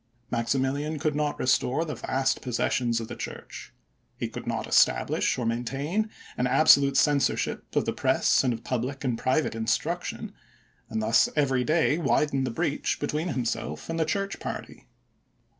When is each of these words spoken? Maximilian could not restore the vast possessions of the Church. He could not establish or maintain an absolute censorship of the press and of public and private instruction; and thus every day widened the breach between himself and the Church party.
Maximilian 0.31 0.97
could 0.97 1.13
not 1.15 1.37
restore 1.37 1.85
the 1.85 1.93
vast 1.93 2.41
possessions 2.41 2.99
of 2.99 3.07
the 3.07 3.15
Church. 3.15 3.71
He 4.17 4.29
could 4.29 4.47
not 4.47 4.65
establish 4.65 5.37
or 5.37 5.45
maintain 5.45 6.09
an 6.37 6.47
absolute 6.47 6.97
censorship 6.97 7.75
of 7.75 7.85
the 7.85 7.93
press 7.93 8.43
and 8.43 8.51
of 8.51 8.63
public 8.63 9.03
and 9.03 9.15
private 9.15 9.53
instruction; 9.53 10.33
and 10.89 11.03
thus 11.03 11.29
every 11.35 11.63
day 11.63 11.99
widened 11.99 12.47
the 12.47 12.49
breach 12.49 12.99
between 12.99 13.27
himself 13.27 13.91
and 13.91 13.99
the 13.99 14.03
Church 14.05 14.39
party. 14.39 14.87